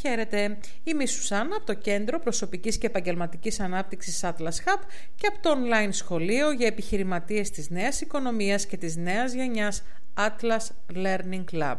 [0.00, 4.80] Χαίρετε, είμαι η Σουσάνα από το Κέντρο Προσωπικής και Επαγγελματικής Ανάπτυξης Atlas Hub
[5.14, 9.82] και από το online σχολείο για επιχειρηματίες της νέας οικονομίας και της νέας γενιάς
[10.14, 11.76] Atlas Learning Lab.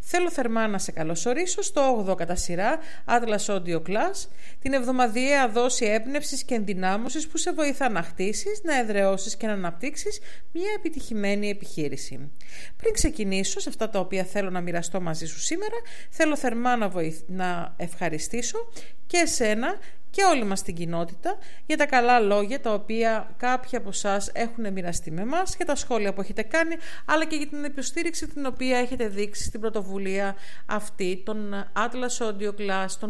[0.00, 4.28] Θέλω θερμά να σε καλωσορίσω στο 8ο κατά σειρά Atlas Audio Class,
[4.60, 9.52] την εβδομαδιαία δόση έμπνευσης και ενδυνάμωσης που σε βοηθά να χτίσεις, να εδραιώσεις και να
[9.52, 10.20] αναπτύξεις
[10.52, 12.30] μια επιτυχημένη επιχείρηση.
[12.76, 15.76] Πριν ξεκινήσω σε αυτά τα οποία θέλω να μοιραστώ μαζί σου σήμερα,
[16.10, 16.90] θέλω θερμά να,
[17.26, 18.58] να ευχαριστήσω
[19.06, 19.78] και εσένα
[20.10, 24.72] και όλη μας την κοινότητα για τα καλά λόγια τα οποία κάποιοι από εσάς έχουν
[24.72, 28.46] μοιραστεί με εμά και τα σχόλια που έχετε κάνει αλλά και για την υποστήριξη την
[28.46, 30.36] οποία έχετε δείξει στην πρωτοβουλία
[30.66, 33.08] αυτή των Atlas Audio Class,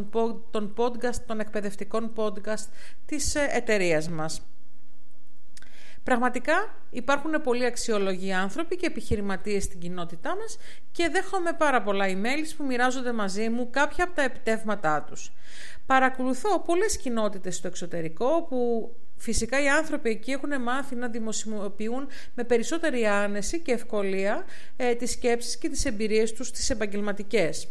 [0.51, 2.67] των, podcast, των εκπαιδευτικών podcast
[3.07, 4.43] της ε, εταιρείας μας.
[6.09, 10.59] Πραγματικά υπάρχουν πολύ αξιόλογοι άνθρωποι και επιχειρηματίες στην κοινότητά μας
[10.93, 15.33] και δέχομαι πάρα πολλά emails που μοιράζονται μαζί μου κάποια από τα επιτεύγματά τους.
[15.87, 22.45] Παρακολουθώ πολλές κοινότητες στο εξωτερικό που φυσικά οι άνθρωποι εκεί έχουν μάθει να δημοσιοποιούν με
[22.45, 24.45] περισσότερη άνεση και ευκολία
[24.77, 27.69] ε, τις σκέψεις και τις εμπειρίες τους τις επαγγελματικές.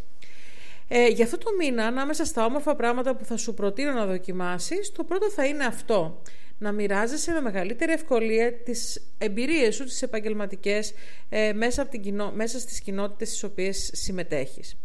[0.88, 4.92] Ε, για αυτό το μήνα, ανάμεσα στα όμορφα πράγματα που θα σου προτείνω να δοκιμάσεις,
[4.92, 6.22] το πρώτο θα είναι αυτό
[6.58, 10.94] να μοιράζεσαι με μεγαλύτερη ευκολία τις εμπειρίες σου, τις επαγγελματικές,
[11.30, 14.78] ε, μέσα, από την κοινό, μέσα στις κοινότητες στις οποίες συμμετέχεις.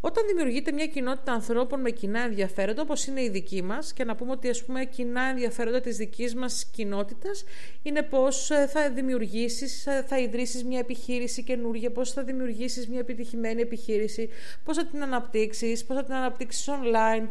[0.00, 4.14] Όταν δημιουργείται μια κοινότητα ανθρώπων με κοινά ενδιαφέροντα, όπως είναι η δική μας, και να
[4.14, 7.44] πούμε ότι ας πούμε κοινά ενδιαφέροντα της δικής μας κοινότητας
[7.82, 12.98] είναι πώς ε, θα δημιουργήσεις, ε, θα ιδρύσεις μια επιχείρηση καινούργια, πώς θα δημιουργήσεις μια
[12.98, 14.28] επιτυχημένη επιχείρηση,
[14.64, 17.28] πώς θα την αναπτύξεις, πώς θα την αναπτύξεις online,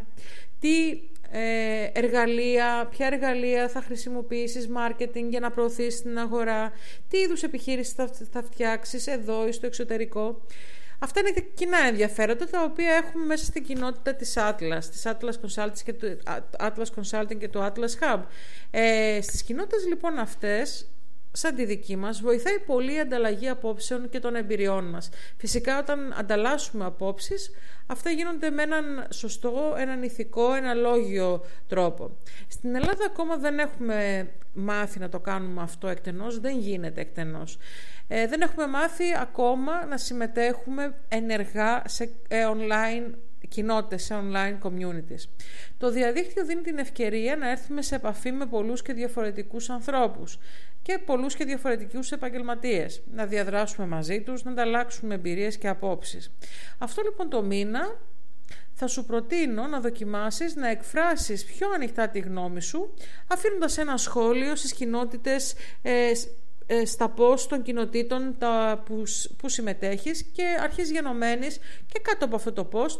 [0.59, 0.97] τι ε,
[1.93, 6.71] εργαλεία, ποια εργαλεία θα χρησιμοποιήσεις marketing για να προωθήσεις την αγορά,
[7.09, 10.41] τι είδους επιχείρηση θα, θα φτιάξεις εδώ ή στο εξωτερικό.
[10.99, 15.79] Αυτά είναι κοινά ενδιαφέροντα τα οποία έχουμε μέσα στην κοινότητα της Atlas, της Atlas Consulting
[15.85, 16.17] και του,
[16.59, 18.19] Atlas Consulting και του Atlas Hub.
[18.71, 20.87] Ε, στις κοινότητες λοιπόν αυτές
[21.35, 25.09] σαν τη δική μας βοηθάει πολύ η ανταλλαγή απόψεων και των εμπειριών μας.
[25.37, 27.51] Φυσικά όταν ανταλλάσσουμε απόψεις
[27.85, 32.17] αυτά γίνονται με έναν σωστό, έναν ηθικό, ένα λόγιο τρόπο.
[32.47, 37.57] Στην Ελλάδα ακόμα δεν έχουμε μάθει να το κάνουμε αυτό εκτενώς, δεν γίνεται εκτενώς.
[38.07, 43.13] Ε, δεν έχουμε μάθει ακόμα να συμμετέχουμε ενεργά σε ε, online
[43.47, 45.29] κοινότητες, σε online communities.
[45.77, 50.39] Το διαδίκτυο δίνει την ευκαιρία να έρθουμε σε επαφή με πολλούς και διαφορετικούς ανθρώπους
[50.85, 56.31] και πολλούς και διαφορετικούς επαγγελματίες, να διαδράσουμε μαζί τους, να ανταλλάξουμε εμπειρίες και απόψεις.
[56.77, 57.99] Αυτό λοιπόν το μήνα
[58.73, 62.93] θα σου προτείνω να δοκιμάσεις να εκφράσεις πιο ανοιχτά τη γνώμη σου,
[63.27, 66.11] αφήνοντας ένα σχόλιο στις κοινότητες, ε,
[66.65, 69.03] ε, στα post των κοινοτήτων τα, που,
[69.37, 71.57] που συμμετέχεις και αρχίζει γενομένης
[71.87, 72.99] και κάτω από αυτό το post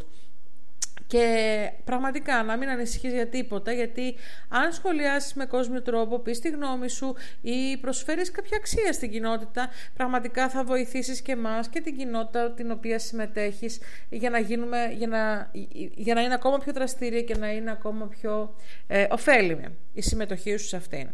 [1.08, 4.16] και πραγματικά να μην ανησυχείς για τίποτα, γιατί
[4.50, 9.70] αν σχολιάσεις με κόσμιο τρόπο, πεις τη γνώμη σου ή προσφέρεις κάποια αξία στην κοινότητα,
[9.94, 13.80] πραγματικά θα βοηθήσεις και εμάς και την κοινότητα την οποία συμμετέχεις
[14.10, 15.52] για να, γίνουμε, για να,
[15.96, 18.56] για να είναι ακόμα πιο δραστήρια και να είναι ακόμα πιο
[18.88, 21.10] ε, ωφέλιμη η συμμετοχή σου σε αυτήν.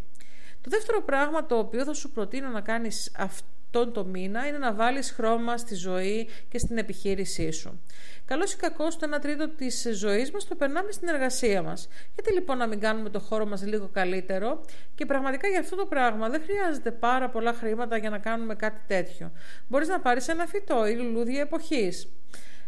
[0.61, 3.11] Το δεύτερο πράγμα το οποίο θα σου προτείνω να κάνεις
[3.73, 7.81] αυτόν το μήνα είναι να βάλεις χρώμα στη ζωή και στην επιχείρησή σου.
[8.25, 11.87] Καλός ή κακός, το 1 τρίτο της ζωής μας το περνάμε στην εργασία μας.
[12.13, 14.65] Γιατί λοιπόν να μην κάνουμε το χώρο μας λίγο καλύτερο;
[14.95, 18.81] Και πραγματικά για αυτό το πράγμα δεν χρειάζεται πάρα πολλά χρήματα για να κάνουμε κάτι
[18.87, 19.31] τέτοιο.
[19.67, 22.07] Μπορείς να πάρεις ένα φυτό ή λουλούδια εποχής.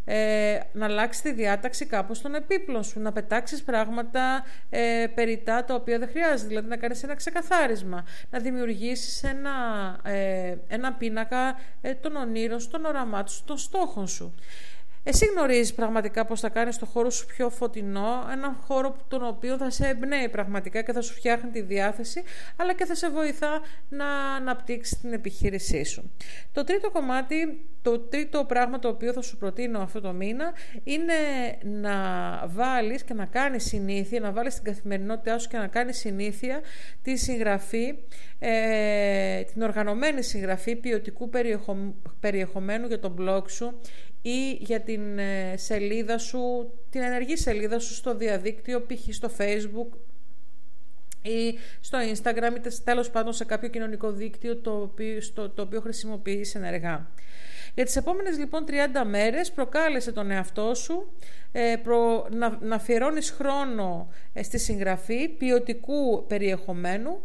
[0.05, 5.73] Ε, να αλλάξει τη διάταξη κάπως των επίπλων σου, να πετάξεις πράγματα ε, περιτά τα
[5.73, 9.51] οποία δεν χρειάζεται, δηλαδή να κάνεις ένα ξεκαθάρισμα, να δημιουργήσεις ένα,
[10.03, 14.35] ε, ένα πίνακα ε, των ονείρων σου, των οραμάτων σου, των στόχων σου.
[15.05, 19.57] Εσύ γνωρίζεις πραγματικά πώς θα κάνεις το χώρο σου πιο φωτεινό, έναν χώρο τον οποίο
[19.57, 22.23] θα σε εμπνέει πραγματικά και θα σου φτιάχνει τη διάθεση,
[22.55, 24.05] αλλά και θα σε βοηθά να
[24.35, 26.11] αναπτύξεις την επιχείρησή σου.
[26.51, 30.53] Το τρίτο κομμάτι, το τρίτο πράγμα το οποίο θα σου προτείνω αυτό το μήνα,
[30.83, 31.13] είναι
[31.63, 31.93] να
[32.47, 36.61] βάλεις και να κάνεις συνήθεια, να βάλεις την καθημερινότητά σου και να κάνεις συνήθεια
[37.01, 37.93] τη συγγραφή,
[38.39, 41.29] ε, την οργανωμένη συγγραφή ποιοτικού
[42.19, 43.79] περιεχομένου για τον blog σου
[44.25, 49.13] ή για την ε, σελίδα σου, την ενεργή σελίδα σου στο διαδίκτυο, π.χ.
[49.13, 49.97] στο facebook
[51.21, 55.81] ή στο instagram ή τέλος πάντων σε κάποιο κοινωνικό δίκτυο το οποίο, στο, το οποίο
[55.81, 57.11] χρησιμοποιείς ενεργά.
[57.75, 58.71] Για τις επόμενες λοιπόν 30
[59.05, 61.13] μέρες προκάλεσε τον εαυτό σου
[61.51, 67.21] ε, προ, να, να αφιερώνεις χρόνο ε, στη συγγραφή ποιοτικού περιεχομένου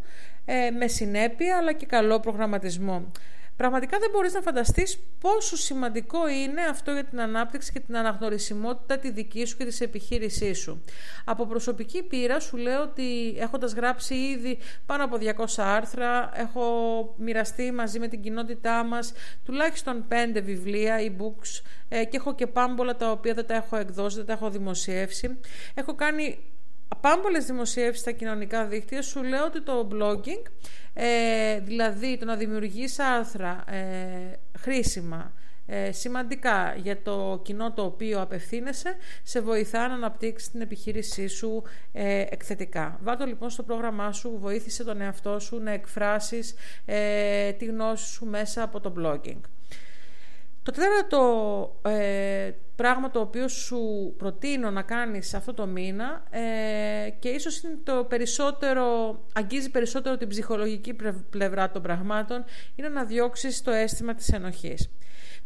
[0.78, 3.10] με συνέπεια αλλά και καλό προγραμματισμό.
[3.58, 8.98] Πραγματικά δεν μπορείς να φανταστείς πόσο σημαντικό είναι αυτό για την ανάπτυξη και την αναγνωρισιμότητα
[8.98, 10.82] τη δική σου και της επιχείρησής σου.
[11.24, 16.64] Από προσωπική πείρα σου λέω ότι έχοντας γράψει ήδη πάνω από 200 άρθρα, έχω
[17.18, 19.12] μοιραστεί μαζί με την κοινότητά μας
[19.44, 24.16] τουλάχιστον 5 βιβλία, e-books ε, και έχω και πάμπολα τα οποία δεν τα έχω εκδώσει,
[24.16, 25.38] δεν τα έχω δημοσιεύσει.
[25.74, 26.38] Έχω κάνει
[27.00, 30.42] πάμπολες δημοσιεύσεις στα κοινωνικά δίκτυα, σου λέω ότι το blogging
[30.94, 35.32] ε, δηλαδή το να δημιουργείς άρθρα ε, χρήσιμα,
[35.66, 41.62] ε, σημαντικά για το κοινό το οποίο απευθύνεσαι, σε βοηθά να αναπτύξεις την επιχείρησή σου
[41.92, 42.98] ε, εκθετικά.
[43.02, 46.54] Βάτω λοιπόν στο πρόγραμμά σου, βοήθησε τον εαυτό σου να εκφράσεις
[46.84, 49.40] ε, τη γνώση σου μέσα από το blogging.
[50.68, 57.28] Το τέταρτο ε, πράγμα το οποίο σου προτείνω να κάνεις αυτό το μήνα ε, και
[57.28, 60.96] ίσως είναι το περισσότερο, αγγίζει περισσότερο την ψυχολογική
[61.30, 62.44] πλευρά των πραγμάτων
[62.74, 64.90] είναι να διώξεις το αίσθημα της ενοχής.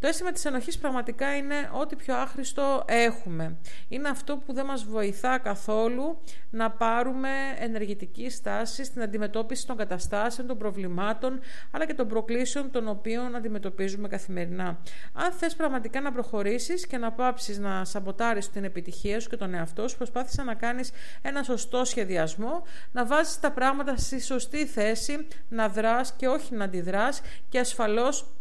[0.03, 3.57] Το αίσθημα της ενοχής πραγματικά είναι ό,τι πιο άχρηστο έχουμε.
[3.89, 6.19] Είναι αυτό που δεν μας βοηθά καθόλου
[6.51, 7.29] να πάρουμε
[7.59, 11.41] ενεργητική στάση στην αντιμετώπιση των καταστάσεων, των προβλημάτων,
[11.71, 14.79] αλλά και των προκλήσεων των οποίων αντιμετωπίζουμε καθημερινά.
[15.13, 19.55] Αν θες πραγματικά να προχωρήσεις και να πάψεις να σαμποτάρεις την επιτυχία σου και τον
[19.55, 20.91] εαυτό σου, προσπάθησα να κάνεις
[21.23, 22.63] ένα σωστό σχεδιασμό,
[22.93, 28.37] να βάζεις τα πράγματα στη σωστή θέση, να δράς και όχι να αντιδράς και ασφαλώς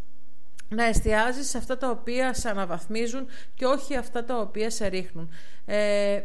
[0.75, 5.29] να εστιάζεις σε αυτά τα οποία σε αναβαθμίζουν και όχι αυτά τα οποία σε ρίχνουν.
[5.65, 6.21] Ε,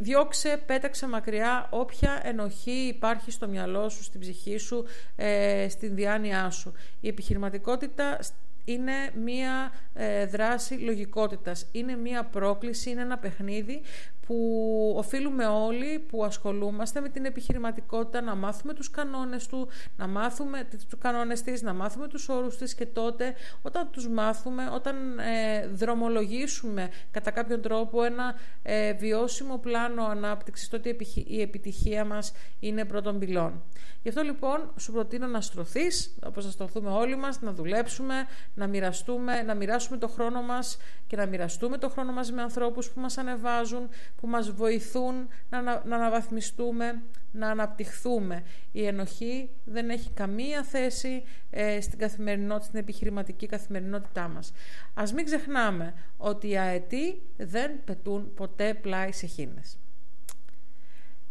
[0.00, 4.84] διώξε, πέταξε μακριά όποια ενοχή υπάρχει στο μυαλό σου, στην ψυχή σου,
[5.16, 6.72] ε, στην διάνοιά σου.
[7.00, 8.18] Η επιχειρηματικότητα
[8.64, 8.92] είναι
[9.24, 13.82] μία ε, δράση λογικότητας, είναι μία πρόκληση, είναι ένα παιχνίδι
[14.26, 20.68] που οφείλουμε όλοι που ασχολούμαστε με την επιχειρηματικότητα να μάθουμε τους κανόνες του, να μάθουμε
[20.70, 25.66] τους κανόνες της, να μάθουμε τους όρους της και τότε όταν τους μάθουμε, όταν ε,
[25.66, 30.96] δρομολογήσουμε κατά κάποιον τρόπο ένα ε, βιώσιμο πλάνο ανάπτυξης, τότε
[31.26, 33.62] η επιτυχία μας είναι πρώτον πυλών.
[34.06, 38.14] Γι' αυτό λοιπόν σου προτείνω να στρωθείς, όπως να στρωθούμε όλοι μας, να δουλέψουμε,
[38.54, 42.90] να μοιραστούμε, να μοιράσουμε το χρόνο μας και να μοιραστούμε το χρόνο μας με ανθρώπους
[42.90, 47.02] που μας ανεβάζουν, που μας βοηθούν να, να, να αναβαθμιστούμε,
[47.32, 48.42] να αναπτυχθούμε.
[48.72, 54.52] Η ενοχή δεν έχει καμία θέση ε, στην καθημερινότητα, στην επιχειρηματική καθημερινότητά μας.
[54.94, 59.78] Ας μην ξεχνάμε ότι οι αετοί δεν πετούν ποτέ πλάι σε χήνες.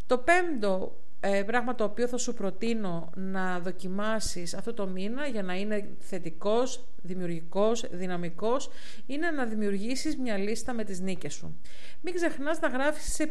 [0.07, 5.43] Το πέμπτο ε, πράγμα το οποίο θα σου προτείνω να δοκιμάσεις αυτό το μήνα για
[5.43, 8.69] να είναι θετικός, δημιουργικός, δυναμικός
[9.05, 11.59] είναι να δημιουργήσεις μια λίστα με τις νίκες σου.
[12.01, 13.27] Μην ξεχνάς να γράφεις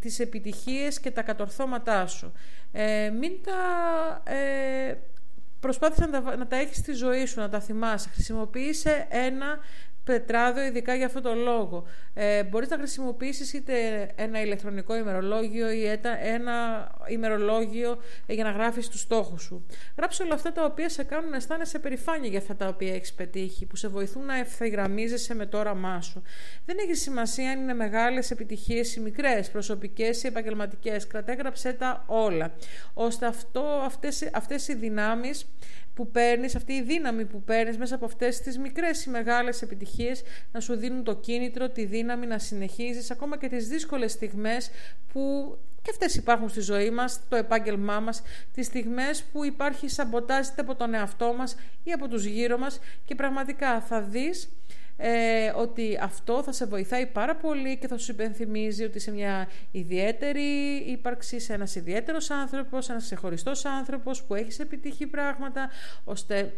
[0.00, 2.32] τις επιτυχίες και τα κατορθώματά σου.
[2.72, 4.32] Ε, μην τα...
[4.32, 4.94] Ε,
[5.60, 8.08] προσπάθησε να τα, να τα έχεις στη ζωή σου, να τα θυμάσαι.
[8.08, 9.58] Χρησιμοποίησε ένα
[10.10, 11.84] πετράδιο ειδικά για αυτό το λόγο.
[12.14, 13.74] Ε, μπορείς να χρησιμοποιήσεις είτε
[14.14, 15.86] ένα ηλεκτρονικό ημερολόγιο ή
[16.22, 19.66] ένα ημερολόγιο για να γράφεις τους στόχους σου.
[19.96, 23.12] Γράψε όλα αυτά τα οποία σε κάνουν να αισθάνεσαι περηφάνεια για αυτά τα οποία έχεις
[23.12, 26.22] πετύχει, που σε βοηθούν να ευθυγραμμίζεσαι με το όραμά σου.
[26.66, 31.06] Δεν έχει σημασία αν είναι μεγάλες επιτυχίες ή μικρές, προσωπικές ή επαγγελματικές.
[31.06, 32.52] Κρατέγραψέ τα όλα,
[32.94, 35.46] ώστε αυτό, αυτές, αυτές οι δυνάμεις
[36.00, 40.22] που παίρνεις, αυτή η δύναμη που παίρνεις μέσα από αυτές τις μικρές ή μεγάλες επιτυχίες
[40.52, 44.70] να σου δίνουν το κίνητρο, τη δύναμη να συνεχίζεις ακόμα και τις δύσκολες στιγμές
[45.12, 50.46] που και αυτές υπάρχουν στη ζωή μας, το επάγγελμά μας, τις στιγμές που υπάρχει σαμποτάζ
[50.56, 54.48] από τον εαυτό μας ή από τους γύρω μας και πραγματικά θα δεις
[55.02, 59.48] ε, ότι αυτό θα σε βοηθάει πάρα πολύ και θα σου υπενθυμίζει ότι είσαι μια
[59.70, 60.42] ιδιαίτερη
[60.86, 65.70] ύπαρξη, είσαι ένας ιδιαίτερος άνθρωπος, ένας ξεχωριστός άνθρωπος που έχεις επιτύχει πράγματα,
[66.04, 66.52] ώστε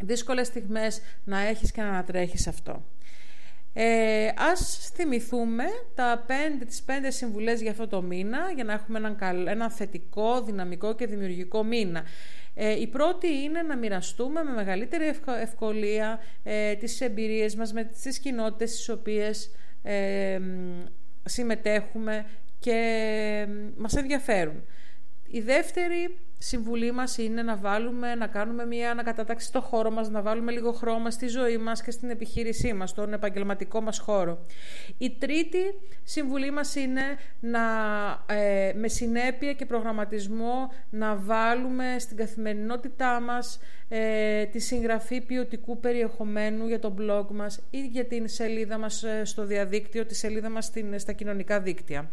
[0.00, 2.84] δύσκολες στιγμές να έχεις και να ανατρέχεις αυτό.
[3.74, 5.64] Ε, ας θυμηθούμε
[5.94, 9.16] τα πέντε, τις πέντε συμβουλές για αυτό το μήνα για να έχουμε έναν,
[9.48, 12.02] ένα θετικό, δυναμικό και δημιουργικό μήνα.
[12.54, 15.04] Ε, η πρώτη είναι να μοιραστούμε με μεγαλύτερη
[15.40, 19.50] ευκολία ε, τις εμπειρίες μας με τις κοινότητες στις οποίες
[19.82, 20.38] ε,
[21.24, 22.26] συμμετέχουμε
[22.58, 24.64] και μας ενδιαφέρουν.
[25.26, 30.22] Η δεύτερη συμβουλή μας είναι να βάλουμε, να κάνουμε μια ανακατάταξη στο χώρο μας, να
[30.22, 34.46] βάλουμε λίγο χρώμα στη ζωή μας και στην επιχείρησή μας, στον επαγγελματικό μας χώρο.
[34.98, 35.58] Η τρίτη
[36.02, 37.02] συμβουλή μας είναι
[37.40, 37.60] να,
[38.26, 46.66] ε, με συνέπεια και προγραμματισμό να βάλουμε στην καθημερινότητά μας ε, τη συγγραφή ποιοτικού περιεχομένου
[46.66, 50.64] για το blog μας ή για την σελίδα μας ε, στο διαδίκτυο, τη σελίδα μας
[50.64, 52.10] στην, στα κοινωνικά δίκτυα.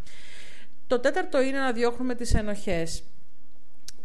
[0.88, 3.04] Το τέταρτο είναι να διώχνουμε τις ενοχές.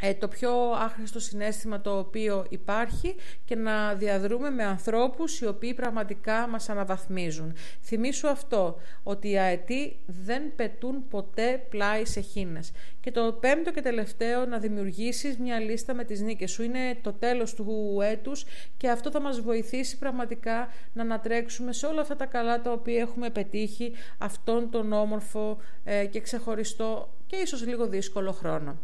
[0.06, 5.74] Ε, το πιο άχρηστο συνέστημα το οποίο υπάρχει και να διαδρούμε με ανθρώπους οι οποίοι
[5.74, 7.54] πραγματικά μας αναβαθμίζουν.
[7.82, 12.72] Θυμήσου αυτό, ότι οι αετοί δεν πετούν ποτέ πλάι σε χίνες.
[13.00, 16.62] Και το πέμπτο και τελευταίο, να δημιουργήσεις μια λίστα με τις νίκες σου.
[16.62, 18.44] Είναι το τέλος του έτους
[18.76, 23.00] και αυτό θα μας βοηθήσει πραγματικά να ανατρέξουμε σε όλα αυτά τα καλά τα οποία
[23.00, 28.78] έχουμε πετύχει αυτόν τον όμορφο ε, και ξεχωριστό και ίσως λίγο δύσκολο χρόνο.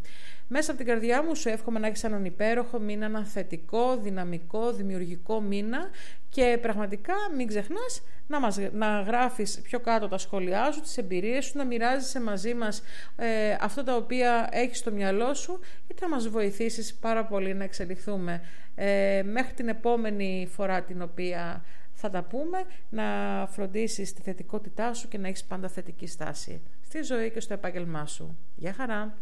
[0.48, 4.72] Μέσα από την καρδιά μου σου εύχομαι να έχεις έναν υπέροχο μήνα, ένα θετικό, δυναμικό,
[4.72, 5.90] δημιουργικό μήνα
[6.28, 11.44] και πραγματικά μην ξεχνάς να, μας, να γράφεις πιο κάτω τα σχόλιά σου, τις εμπειρίες
[11.44, 12.82] σου, να μοιράζεσαι μαζί μας
[13.16, 17.64] ε, αυτά τα οποία έχεις στο μυαλό σου γιατί θα μας βοηθήσεις πάρα πολύ να
[17.64, 18.42] εξελιχθούμε
[18.74, 23.04] ε, μέχρι την επόμενη φορά την οποία θα τα πούμε, να
[23.50, 28.06] φροντίσεις τη θετικότητά σου και να έχεις πάντα θετική στάση στη ζωή και στο επάγγελμά
[28.06, 28.38] σου.
[28.54, 29.18] Γεια χαρά!